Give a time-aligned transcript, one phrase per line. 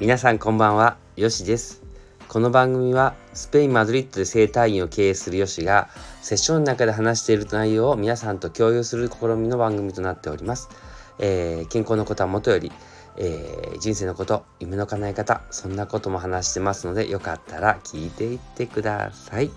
[0.00, 1.82] 皆さんこんばんはよしです。
[2.28, 5.88] この番組はスペイン・マドリッドで生態院を経営するよしが
[6.22, 10.68] セッションの中で話している内容を皆さんと共有する試みの番組となっております、
[11.18, 12.70] えー、健康のことはもとより、
[13.16, 19.50] えー、人生のこと夢の叶え方そんなことも話してますのでよかったら聞いていってください。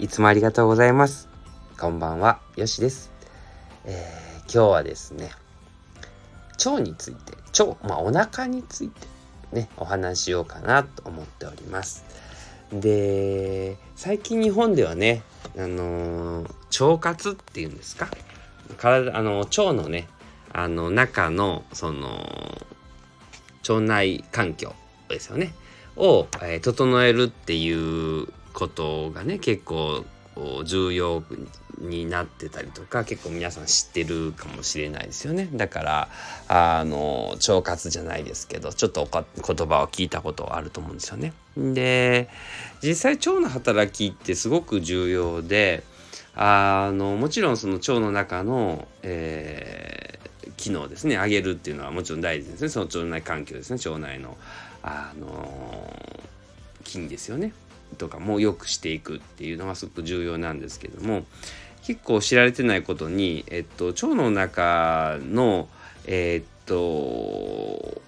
[0.00, 1.28] いつもありがとうございます。
[1.78, 3.12] こんばんはよしです、
[3.84, 5.30] えー、今日はですね
[6.66, 9.06] 腸について腸、まあ、お腹について
[9.52, 12.04] ねお話しようかなと思っております。
[12.72, 15.22] で最近日本ではね
[15.56, 16.44] あの
[16.78, 18.08] 腸活っていうんですか？
[18.76, 20.06] 体あの腸のね
[20.52, 22.26] あの中のその
[23.68, 24.74] 腸内環境
[25.08, 25.54] ですよね？
[25.96, 30.04] を、えー、整えるっていうことがね結構
[30.64, 31.22] 重要
[31.80, 36.08] になってたりとか結構皆さん知ってるかもしれないですよねだから
[36.48, 39.22] あの腸活じゃないですけどちょっと言
[39.66, 41.32] 葉を聞いたことあると思うんですよね。
[41.56, 42.28] で
[42.82, 45.82] 実際腸の働きってすごく重要で
[46.34, 54.36] あのもちろんその腸の中の、えー、機能ですね上げるっていうのはもちろん大事ですねその腸内環境ですね腸内の
[54.82, 55.92] あの
[56.84, 57.52] 菌ですよね。
[57.96, 61.24] とかも良くしていくっていうのがすごく重要なんですけども
[61.84, 65.68] 結構知られてないことに、えっと、腸の中の
[66.06, 68.02] えっと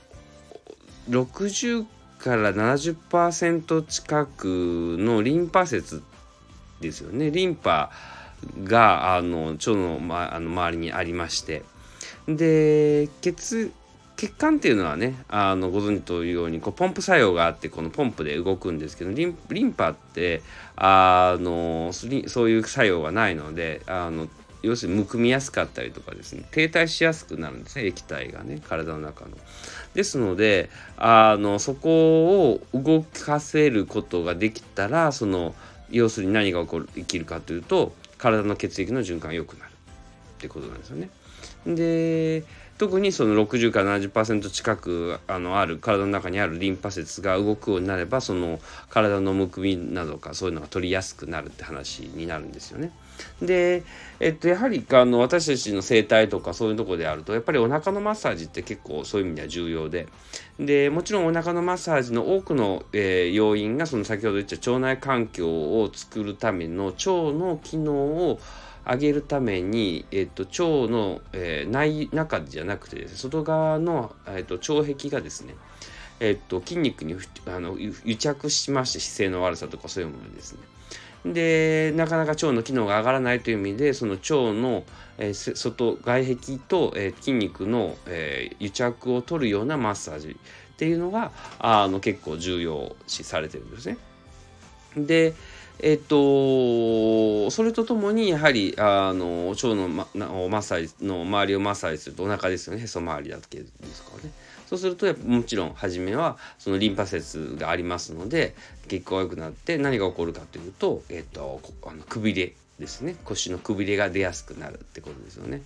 [1.09, 1.87] 60
[2.19, 6.03] から70%近くのリンパ節
[6.81, 7.31] ですよね。
[7.31, 7.91] リンパ
[8.65, 11.63] があの腸の,、ま、あの周りにありまして。
[12.29, 13.73] で血
[14.21, 20.43] 血管っていうのはねあのご存知というようにこうポンプ作用があってこのポンプで動くんですけどリンリンパって
[20.77, 24.29] あのそういう作用がないのであの
[24.61, 29.31] 要するにむくみやすかったりとかですね停滞しやすくなるんですね液体がね体の中の。
[29.95, 35.55] ですのであのそこを動かせることができたらその
[35.91, 41.09] 要するに何が起こる生きるかというと体の血液の循環が良くなるってことなんですよね。
[41.67, 42.45] で
[42.81, 48.59] 特にその60から70%近くあのある体の中にあるリンパ節が動くようになればその
[48.89, 52.91] 体のむくみなどかそういうのが取りやすくなるって話になるんですよね。
[53.43, 53.83] で、
[54.21, 60.09] えっと、やはりあの私たちの生態とかそういうとこであるとやっぱりお腹のマッサージって結構そういう意味では重要で
[60.59, 68.39] でもちろんお腹のマッサージの多くの、えー、要因がその先ほど言った腸内環境を作るための腸の機能を
[68.87, 75.55] 上げるために、えっと、腸の、えー、内中じゃなくてね外側の、えっと、腸壁がですね、
[76.19, 77.15] えっと、筋肉に
[77.47, 80.61] あの癒着しまして姿勢の悪さとかそういうものですね。
[81.25, 84.85] でなかなか腸の機能が上がらないという意味でその腸の、
[85.19, 93.99] えー、外外壁と、えー、筋肉の、えー、癒着を取るようなマッサージっていうのがあの結構重要視されてるんですね。
[94.97, 95.35] で
[95.83, 104.33] えっと、それとともにやはりあの腸の、ま、マッサージの周りをマッサージするとお腹ですよねへそ周りだけですからね。
[104.67, 108.55] そうするともちろん初めはそのリンパ節がありますので
[108.87, 113.17] 血行が良くなって何が起こるかというと、えっと、あのくびれですね。
[113.25, 115.63] 腰のくびれが出やすくなるってことですよね。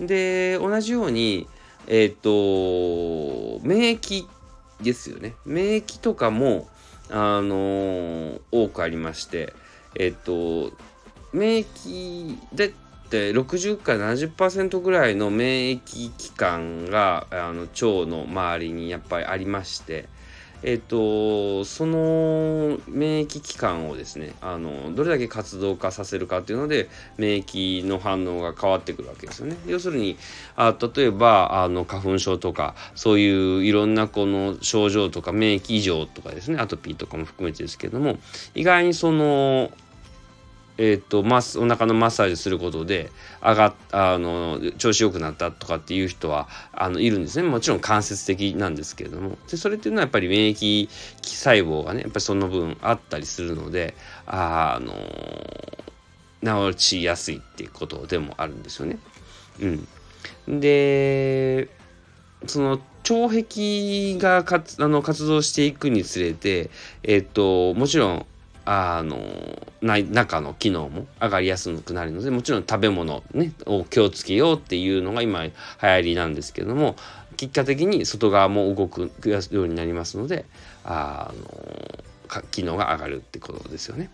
[0.00, 1.46] で同じように
[1.86, 2.30] えっと
[3.62, 4.26] 免疫
[4.80, 5.34] ですよね。
[5.46, 6.68] 免疫とかも
[7.12, 9.52] あのー、多くありまして
[9.94, 10.72] えっと
[11.32, 12.72] 免疫でっ
[13.10, 20.08] て60から70%ぐらいの免疫器官があの腸の周りにやっぱりありまして
[20.62, 29.56] えっ、とその免疫器官をですねあのどれだけ活動化させるかっていうので免疫の反応が変わってくるわけですよね。
[29.66, 30.16] 要するに
[30.56, 38.18] あ例えばあの花粉症とかそういういろんなこの症状とか免疫異常とかですねアトピーとかも含めてですけども
[38.54, 39.70] 意外にその
[40.84, 47.48] えーと、マスお腹のマッサージすることで上があの調子良くなったとかっていう人はあのいるんですね。
[47.48, 49.38] もちろん間接的なんですけれども。
[49.48, 50.88] でそれっていうのはやっぱり免疫
[51.22, 53.94] 細胞がねやっぱりその分あったりするので
[54.26, 54.80] あ
[56.42, 58.98] の治しやすいっていうことでもあるんですよね。
[59.60, 61.68] うん、で
[62.48, 62.70] その
[63.08, 66.70] 腸壁がかあの活動していくにつれて、
[67.04, 68.26] えっと、もちろん
[68.64, 69.18] あの
[69.82, 76.96] 中の機能も上がりやすくなるのでもちろん食べ物、ね、を気をつけようっていうのが今流行りなんですけども
[77.36, 80.44] 結果的に外側も動くようになりますので
[80.84, 81.32] あ
[82.30, 84.10] の機能が上がるってことですよね。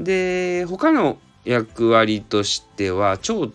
[0.00, 3.50] で他の役割としては腸っ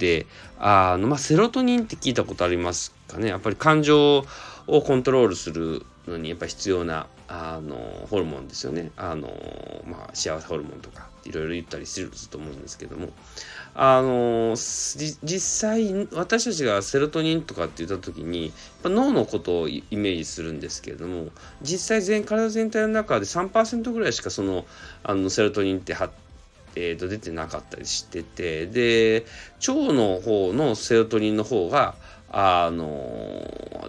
[0.00, 0.26] て
[0.58, 4.24] あの、まあ、セロトニンって聞いたことありますかねやっぱり感情
[4.66, 7.76] をコントロールするのにやっぱ必要なあの
[8.10, 8.90] ホルモンですよね。
[8.96, 9.28] あの、
[9.86, 13.10] まあ、幸せホルモンとかいろいろ言ったりすると思うんですけども。
[13.72, 18.52] あの実際私たちがセロトニンとかって言った時にやっ
[18.82, 21.28] ぱ脳のことをイメージするんですけれども
[21.62, 24.66] 実際全体全体の中で3%ぐらいしかその
[25.04, 26.10] あのセロトニンっては
[26.76, 29.26] えー、と出てなかったりしててで
[29.66, 31.96] 腸の方のセロトニンの方が
[32.32, 32.86] あの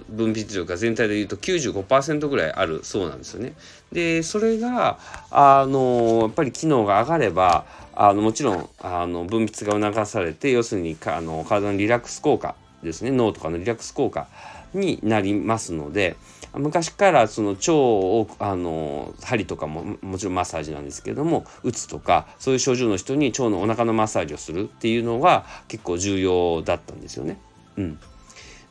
[0.09, 3.53] 分泌量が全体でいうと95%ぐらいあるそうなんですよね。
[3.91, 4.97] でそれが
[5.29, 14.27] あのやっぱり機能が上がればあのもちろんあの分泌が促されて要するにあの体のリラックス効果ですね脳とかのリラックス効果
[14.73, 16.15] になりますので
[16.53, 27.39] 昔からその腸をあの針とかももちろんマッサージなんですけども打つとかそういう症状の人に腸のお腹のマッサージをするっていうのが結構重要だったんですよね。
[27.77, 27.99] うん、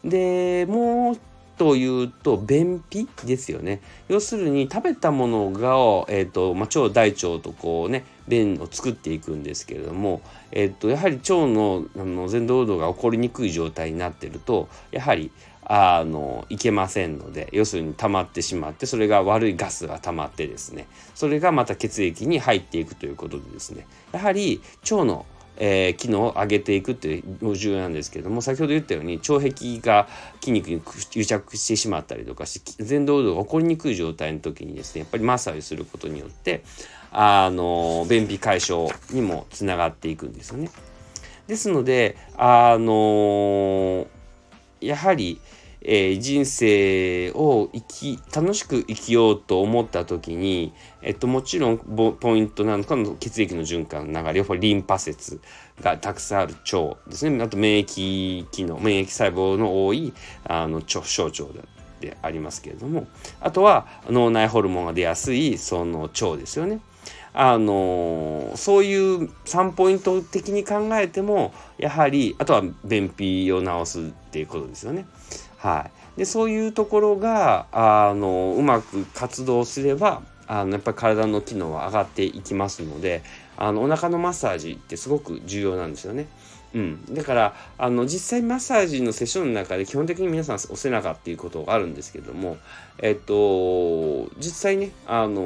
[0.05, 1.19] でもう
[1.61, 3.82] というと便秘ですよね。
[4.08, 5.69] 要するに食べたものが、
[6.08, 15.31] えーとまあ、腸大腸とこうね便を作っていくんですけれども、えーと、やはり腸のあの前動動が起こりにくい状態になってるとやはり
[15.73, 25.26] あのいけませんので要するに溜まってしまってそれが悪いガスが溜まってですねそれがまた血液に入っていくということでですねやはり腸の
[25.62, 30.08] えー、機能を上げていくっていう重要なんですけども先ほど言ったように腸壁が
[30.40, 30.80] 筋肉に
[31.14, 36.62] 癒着してしまったりとかして前動動が起こりにくい状態の時にですねやっぱりマッサージすることによって
[37.12, 40.70] あの便秘解消にもつながっていくんですよね。
[41.46, 44.06] ですのであの
[44.80, 45.40] やはり
[45.82, 50.73] えー、人生を生き楽しく生きようと思った時に、
[51.03, 55.41] えっと、もちろんポイントなのかの血液の循環の流れやリンパ節
[55.81, 60.12] がたくさんある腸ですねあと免疫機能免疫細胞の多い
[60.44, 61.44] あの腸小腸
[62.00, 63.06] でありますけれども
[63.41, 66.81] あとは脳内ホルモンが出やすいその腸ですよね。
[67.32, 75.06] あのそういう3ポイント的に考えてもやはりあとは便秘を治すっていうことですよね。
[75.60, 83.22] はい、でそういうところがあのうまく活動すればあのやっぱり体の機能は上がっていきますので
[83.58, 86.26] あのお腹のマッサージってすごく重要なんですよね。
[86.72, 92.58] うん、だからあの実際マッサージのセッションの中で基本的に皆さんお背中っていうことがあるんですけども
[92.98, 95.42] えっと実際ねあの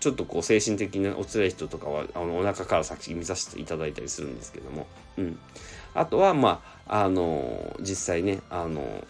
[0.00, 4.86] ちょっとこう精神的なお辛い人とかはあのお腹から先見させていただいたりするんですけども、
[5.18, 5.38] うん、
[5.94, 9.04] あとはまああの実際ねあの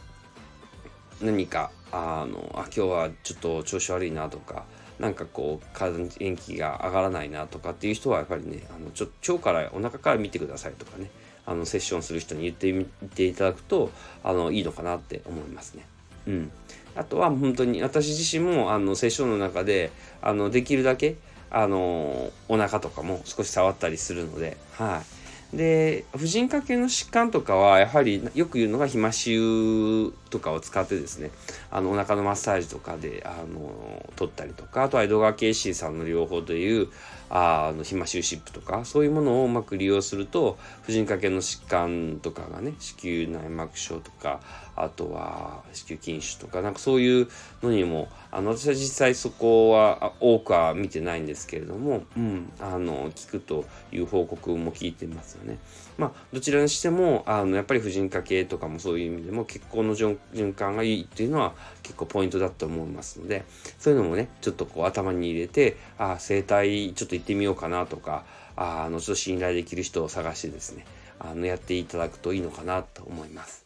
[1.20, 4.64] 何かあのあ今日はちょっと調子悪いなとか
[4.98, 11.10] なんかこう元気が上がらないなとかっていう人はやっぱりねあのちょ腸からお腹から見てくださいとかね
[11.46, 13.90] あのセッションする人に言ってみていただくと
[14.22, 15.86] あのいいのかなって思いますね。
[16.26, 16.50] うん、
[16.96, 19.90] あとは本当に私自身もあのセッションの中で
[20.22, 21.16] あのできるだけ
[21.50, 25.13] あのお腹とかも少し触ったりするので、はい、
[25.56, 31.30] で婦人科系の疾患とかはやはりよく言うのがひまし油とかを使ってですね
[31.70, 36.88] あのお腹のマッサージとかであの取ったりとかあとは江戸川慶心さんの療法という
[37.30, 44.40] あのひまし油シップとかそういうものをうまく利用すると婦人科系の疾患とかがね子宮内膜症とか
[44.76, 47.28] あとは子宮筋腫とかなんかそういう
[47.62, 55.58] のにもあの私は実際そこは多くは見てないんですけれども、うん、あの聞くという報告も聞いてますよね。
[55.96, 63.44] まあどちらにしてもあのやっぱり婦人科系とかもそういう意味でも血行の循環がいいっていうのは結構ポイントだと思いますので
[63.78, 68.24] そういうのもねちょっとこう頭に入れてあ整体ちょっと行ってみようかなとか
[68.56, 70.84] ああのちょっと信頼できる人を探してですね
[71.20, 73.64] あのやっていただくといいのかなと思います。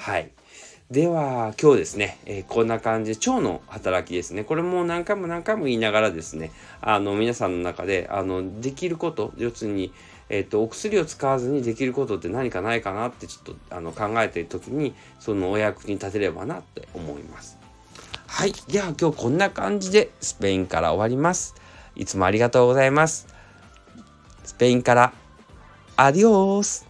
[0.00, 0.30] はい。
[0.90, 4.44] では今日ですね、えー、こんな感じで腸の働きですね。
[4.44, 9.92] これも何回も何回も言いながらですねあの皆さんの中であのできること要するに、
[10.30, 17.58] えーと、お薬を使わずにできることって何かないかなってちょっとあの考えている時にそのお役に立てればなって思います。
[18.26, 18.54] はい。
[18.68, 21.54] では今日こんな感じでスペインから終わります。
[21.94, 23.26] いつもありがとうございます。
[24.44, 25.12] スペインから
[25.96, 26.89] アディオース。